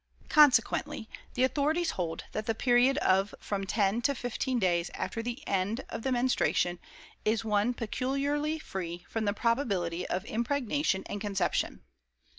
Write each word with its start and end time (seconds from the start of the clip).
Consequently, 0.29 1.07
the 1.35 1.43
authorities 1.43 1.91
hold 1.91 2.23
that 2.31 2.47
the 2.47 2.55
period 2.55 2.97
of 2.97 3.35
from 3.39 3.67
ten 3.67 4.01
to 4.01 4.15
fifteen 4.15 4.57
days 4.57 4.89
after 4.95 5.21
the 5.21 5.47
END 5.47 5.85
of 5.89 6.01
the 6.01 6.11
menstruation 6.11 6.79
is 7.23 7.45
one 7.45 7.71
peculiarly 7.75 8.57
free 8.57 9.05
from 9.07 9.25
the 9.25 9.33
probability 9.33 10.07
of 10.07 10.25
impregnation 10.25 11.03
and 11.05 11.21
conception. 11.21 11.83